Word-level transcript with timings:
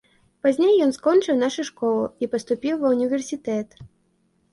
Пазней 0.45 0.71
ён 0.85 0.93
скончыў 0.97 1.35
нашу 1.41 1.65
школу 1.69 1.99
і 2.25 2.29
паступіў 2.31 2.79
ва 2.85 2.91
ўніверсітэт. 2.95 3.77